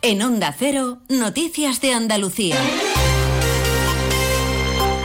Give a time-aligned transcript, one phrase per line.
[0.00, 2.56] En Onda Cero, Noticias de Andalucía.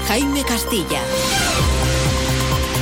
[0.07, 1.01] Jaime Castilla.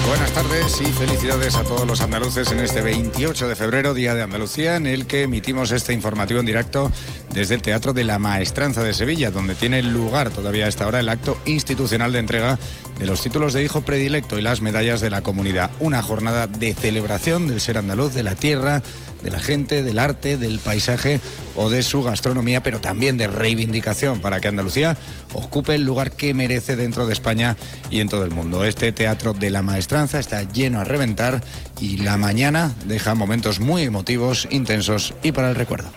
[0.10, 4.24] Buenas tardes y felicidades a todos los andaluces en este 28 de febrero, Día de
[4.24, 6.92] Andalucía, en el que emitimos este informativo en directo
[7.34, 11.00] desde el Teatro de la Maestranza de Sevilla, donde tiene lugar todavía a esta hora
[11.00, 12.60] el acto institucional de entrega
[13.00, 15.72] de los títulos de hijo predilecto y las medallas de la comunidad.
[15.80, 18.84] Una jornada de celebración del ser andaluz, de la tierra,
[19.23, 21.20] de la gente, del arte, del paisaje
[21.55, 24.98] o de su gastronomía, pero también de reivindicación para que Andalucía
[25.34, 27.58] ocupe el lugar que merece dentro de España
[27.90, 28.66] y en todo el mundo.
[28.66, 31.41] Este teatro de la maestranza está lleno a reventar
[31.80, 35.90] y la mañana deja momentos muy emotivos, intensos y para el recuerdo.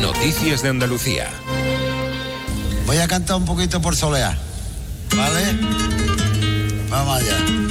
[0.00, 1.28] Noticias de Andalucía.
[2.86, 4.38] Voy a cantar un poquito por solear,
[5.14, 5.58] ¿vale?
[6.88, 7.67] Vamos allá.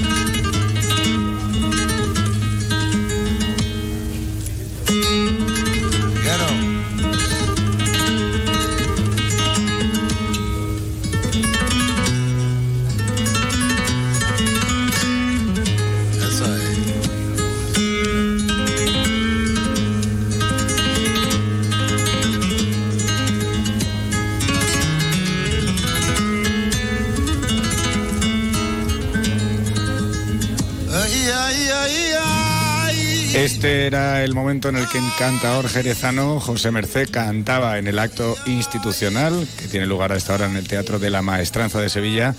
[33.38, 38.00] Este era el momento en el que el cantador jerezano José Merced cantaba en el
[38.00, 41.90] acto institucional que tiene lugar a esta hora en el Teatro de la Maestranza de
[41.90, 42.34] Sevilla,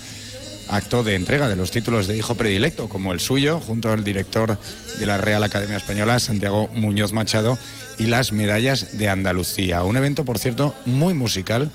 [0.67, 4.57] acto de entrega de los títulos de hijo predilecto, como el suyo, junto al director
[4.99, 7.57] de la Real Academia Española, Santiago Muñoz Machado,
[7.97, 9.83] y las medallas de Andalucía.
[9.83, 11.71] Un evento, por cierto, muy musical,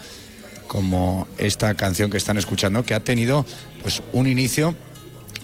[0.67, 3.47] como esta canción que están escuchando, que ha tenido
[3.81, 4.77] pues un inicio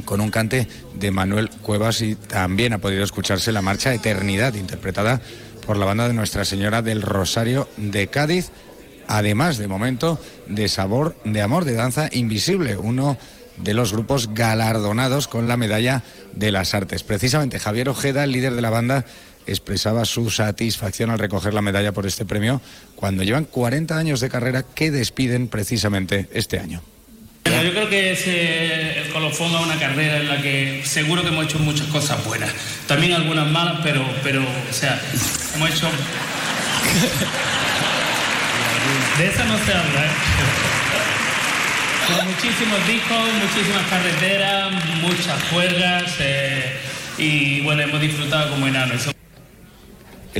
[0.02, 5.20] con un cante de Manuel Cuevas y también ha podido escucharse la marcha Eternidad, interpretada
[5.66, 8.50] por la banda de Nuestra Señora del Rosario de Cádiz,
[9.06, 13.18] además de momento de Sabor de Amor de Danza Invisible, uno
[13.56, 16.02] de los grupos galardonados con la medalla
[16.34, 17.02] de las artes.
[17.02, 19.04] Precisamente Javier Ojeda, el líder de la banda,
[19.46, 22.60] expresaba su satisfacción al recoger la medalla por este premio
[22.94, 26.82] cuando llevan 40 años de carrera que despiden precisamente este año.
[27.44, 31.44] Yo creo que es el colofón a una carrera en la que seguro que hemos
[31.44, 32.50] hecho muchas cosas buenas.
[32.86, 35.00] También algunas malas, pero, pero o sea,
[35.54, 35.88] hemos hecho...
[39.18, 40.10] De eso no se habla, ¿eh?
[42.06, 46.76] Con muchísimos discos, muchísimas carreteras, muchas juergas eh,
[47.18, 49.19] y bueno, hemos disfrutado como enanos.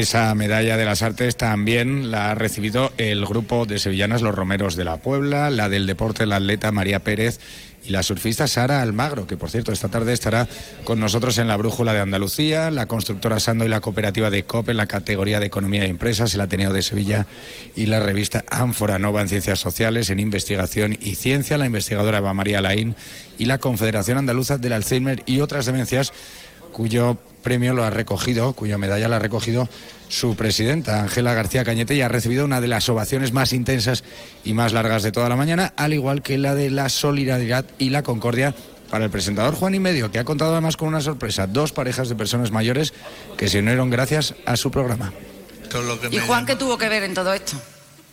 [0.01, 4.75] Esa medalla de las artes también la ha recibido el grupo de sevillanas Los Romeros
[4.75, 7.39] de la Puebla, la del deporte la atleta María Pérez
[7.85, 10.49] y la surfista Sara Almagro, que por cierto esta tarde estará
[10.85, 14.71] con nosotros en la Brújula de Andalucía, la constructora Sando y la cooperativa de COP
[14.71, 17.27] en la categoría de Economía de Empresas, el Ateneo de Sevilla
[17.77, 22.33] y la revista Ánfora Nova en Ciencias Sociales, en Investigación y Ciencia, la investigadora Eva
[22.33, 22.97] María Laín
[23.37, 26.15] y la Confederación Andaluza del Alzheimer y otras demencias
[26.73, 29.69] cuyo premio lo ha recogido, cuya medalla la ha recogido
[30.09, 34.05] su presidenta, Ángela García Cañete, y ha recibido una de las ovaciones más intensas
[34.45, 37.91] y más largas de toda la mañana, al igual que la de la solidaridad y
[37.91, 38.55] la concordia
[38.91, 42.09] para el presentador Juan y Medio, que ha contado además con una sorpresa, dos parejas
[42.09, 42.93] de personas mayores
[43.37, 45.13] que se unieron gracias a su programa.
[46.11, 47.57] ¿Y Juan qué tuvo que ver en todo esto?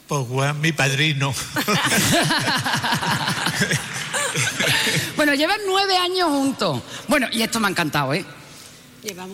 [0.07, 1.33] Pues Juan, mi padrino.
[5.17, 6.81] bueno, llevan nueve años juntos.
[7.07, 8.23] Bueno, y esto me ha encantado, ¿eh?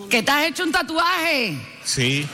[0.08, 1.56] ¿Que te has hecho un tatuaje?
[1.84, 2.26] Sí.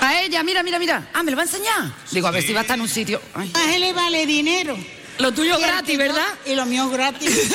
[0.00, 1.08] A ella, mira, mira, mira.
[1.14, 1.94] Ah, ¿me lo va a enseñar?
[2.10, 3.20] Digo, a ver si va a estar en un sitio.
[3.34, 3.50] Ay.
[3.54, 4.76] A él le vale dinero.
[5.18, 6.26] Lo tuyo gratis, ¿verdad?
[6.44, 7.50] Y lo mío gratis.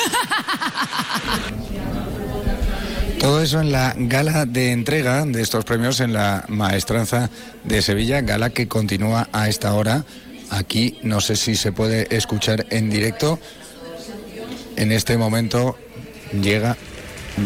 [3.20, 7.28] Todo eso en la gala de entrega de estos premios en la Maestranza
[7.64, 10.06] de Sevilla, gala que continúa a esta hora.
[10.48, 13.38] Aquí no sé si se puede escuchar en directo.
[14.76, 15.76] En este momento
[16.32, 16.78] llega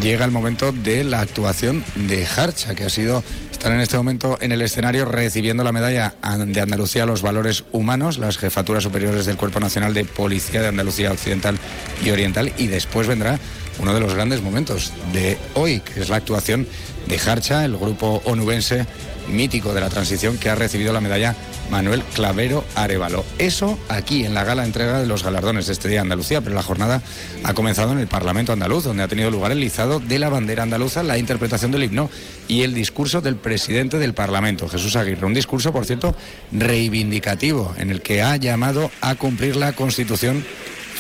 [0.02, 4.38] llega el momento de la actuación de Harcha, que ha sido estar en este momento
[4.40, 6.14] en el escenario recibiendo la medalla
[6.46, 10.68] de Andalucía a los valores humanos, las jefaturas superiores del Cuerpo Nacional de Policía de
[10.68, 11.58] Andalucía Occidental
[12.04, 13.38] y Oriental, y después vendrá
[13.78, 16.66] uno de los grandes momentos de hoy, que es la actuación
[17.06, 18.86] de Harcha, el grupo onubense
[19.28, 21.34] mítico de la transición que ha recibido la medalla
[21.70, 23.24] Manuel Clavero Arevalo.
[23.38, 26.62] Eso aquí en la gala entrega de los galardones de este día Andalucía, pero la
[26.62, 27.02] jornada
[27.42, 30.62] ha comenzado en el Parlamento andaluz, donde ha tenido lugar el izado de la bandera
[30.62, 32.10] andaluza, la interpretación del himno
[32.48, 35.26] y el discurso del presidente del Parlamento, Jesús Aguirre.
[35.26, 36.14] Un discurso, por cierto,
[36.52, 40.44] reivindicativo, en el que ha llamado a cumplir la Constitución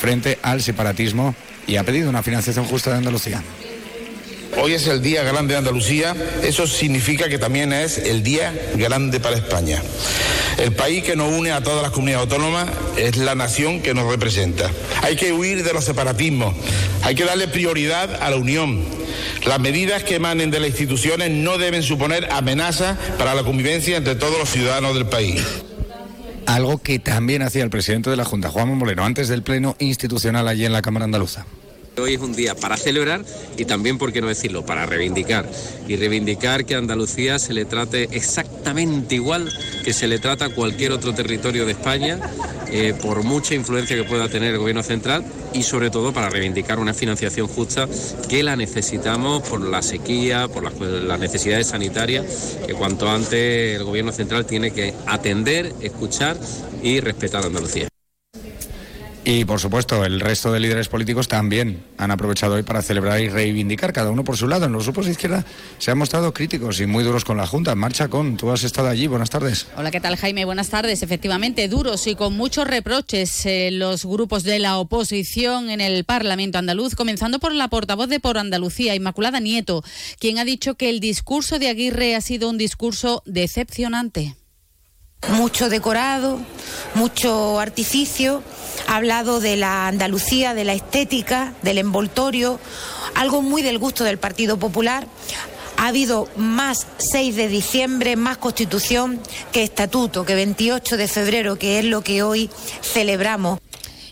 [0.00, 1.34] frente al separatismo
[1.66, 3.42] y ha pedido una financiación justa de Andalucía.
[4.56, 9.20] Hoy es el Día Grande de Andalucía, eso significa que también es el Día Grande
[9.20, 9.82] para España.
[10.58, 14.08] El país que nos une a todas las comunidades autónomas es la nación que nos
[14.08, 14.70] representa.
[15.02, 16.54] Hay que huir de los separatismos,
[17.02, 18.84] hay que darle prioridad a la unión.
[19.46, 24.14] Las medidas que emanen de las instituciones no deben suponer amenazas para la convivencia entre
[24.14, 25.42] todos los ciudadanos del país.
[26.46, 30.46] Algo que también hacía el presidente de la Junta, Juan Moleno, antes del pleno institucional
[30.46, 31.46] allí en la Cámara Andaluza.
[32.00, 33.24] Hoy es un día para celebrar
[33.56, 35.48] y también, por qué no decirlo, para reivindicar.
[35.86, 39.52] Y reivindicar que a Andalucía se le trate exactamente igual
[39.84, 42.18] que se le trata a cualquier otro territorio de España,
[42.70, 46.80] eh, por mucha influencia que pueda tener el gobierno central y sobre todo para reivindicar
[46.80, 47.88] una financiación justa
[48.28, 53.84] que la necesitamos por la sequía, por las, las necesidades sanitarias, que cuanto antes el
[53.84, 56.36] gobierno central tiene que atender, escuchar
[56.82, 57.93] y respetar a Andalucía.
[59.26, 63.30] Y por supuesto, el resto de líderes políticos también han aprovechado hoy para celebrar y
[63.30, 64.66] reivindicar, cada uno por su lado.
[64.66, 65.46] En los grupos de izquierda
[65.78, 67.74] se han mostrado críticos y muy duros con la Junta.
[67.74, 69.66] Marcha con, tú has estado allí, buenas tardes.
[69.78, 70.44] Hola, ¿qué tal Jaime?
[70.44, 71.02] Buenas tardes.
[71.02, 76.58] Efectivamente, duros y con muchos reproches eh, los grupos de la oposición en el Parlamento
[76.58, 79.82] andaluz, comenzando por la portavoz de Por Andalucía, Inmaculada Nieto,
[80.18, 84.36] quien ha dicho que el discurso de Aguirre ha sido un discurso decepcionante
[85.30, 86.38] mucho decorado,
[86.94, 88.42] mucho artificio,
[88.86, 92.60] ha hablado de la Andalucía, de la estética, del envoltorio,
[93.14, 95.06] algo muy del gusto del Partido Popular.
[95.76, 99.20] Ha habido más 6 de diciembre, más constitución
[99.52, 102.50] que estatuto, que 28 de febrero, que es lo que hoy
[102.82, 103.58] celebramos.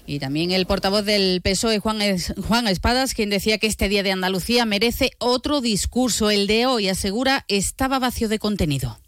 [0.05, 2.01] Y también el portavoz del PSOE, Juan,
[2.49, 6.31] Juan Espadas, quien decía que este Día de Andalucía merece otro discurso.
[6.31, 8.99] El de hoy, asegura, estaba vacío de contenido.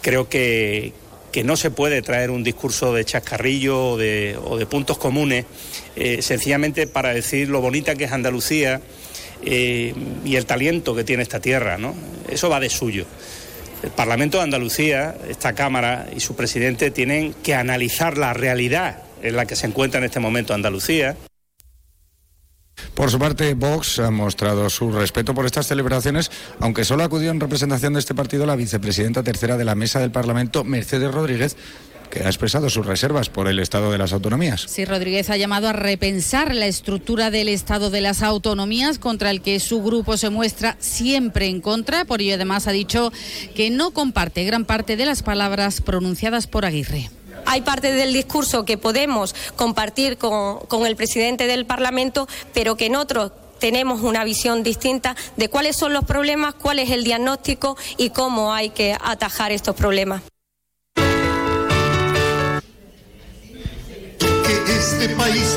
[0.00, 0.94] Creo que,
[1.34, 5.44] que no se puede traer un discurso de chascarrillo o de, puntos comunes,
[5.96, 8.80] eh, sencillamente para decir lo bonita que es Andalucía
[9.44, 9.92] eh,
[10.24, 11.76] y el talento que tiene esta tierra.
[11.76, 11.92] ¿no?
[12.28, 13.04] Eso va de suyo.
[13.82, 19.34] El Parlamento de Andalucía, esta Cámara y su presidente tienen que analizar la realidad en
[19.34, 21.16] la que se encuentra en este momento Andalucía.
[22.94, 26.30] Por su parte, Vox ha mostrado su respeto por estas celebraciones,
[26.60, 30.12] aunque solo acudió en representación de este partido la vicepresidenta tercera de la Mesa del
[30.12, 31.56] Parlamento, Mercedes Rodríguez,
[32.08, 34.66] que ha expresado sus reservas por el Estado de las Autonomías.
[34.68, 39.40] Sí, Rodríguez ha llamado a repensar la estructura del Estado de las Autonomías, contra el
[39.40, 42.04] que su grupo se muestra siempre en contra.
[42.04, 43.12] Por ello, además, ha dicho
[43.56, 47.10] que no comparte gran parte de las palabras pronunciadas por Aguirre
[47.46, 52.96] hay parte del discurso que podemos compartir con, el presidente del Parlamento, pero que en
[52.96, 58.10] otros tenemos una visión distinta de cuáles son los problemas, cuál es el diagnóstico y
[58.10, 60.22] cómo hay que atajar estos problemas.
[64.18, 65.56] Que este país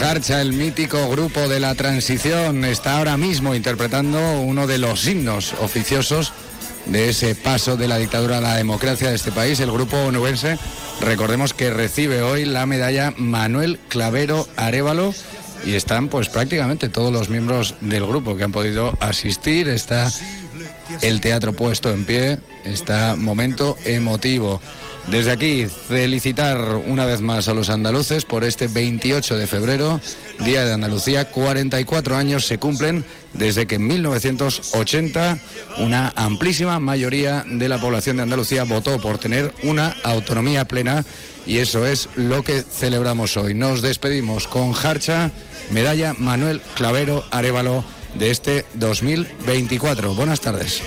[0.00, 5.54] Harcha, el mítico grupo de la transición, está ahora mismo interpretando uno de los himnos
[5.60, 6.32] oficiosos
[6.86, 10.58] de ese paso de la dictadura a la democracia de este país, el grupo onubense.
[11.00, 15.14] Recordemos que recibe hoy la medalla Manuel Clavero Arevalo
[15.64, 19.68] y están pues prácticamente todos los miembros del grupo que han podido asistir.
[19.68, 20.10] Está
[21.00, 24.60] el teatro puesto en pie, está momento emotivo.
[25.08, 30.00] Desde aquí, felicitar una vez más a los andaluces por este 28 de febrero,
[30.44, 31.28] Día de Andalucía.
[31.30, 35.38] 44 años se cumplen desde que en 1980
[35.78, 41.04] una amplísima mayoría de la población de Andalucía votó por tener una autonomía plena
[41.46, 43.54] y eso es lo que celebramos hoy.
[43.54, 45.32] Nos despedimos con Jarcha,
[45.70, 47.84] medalla Manuel Clavero Arevalo
[48.14, 50.14] de este 2024.
[50.14, 50.82] Buenas tardes.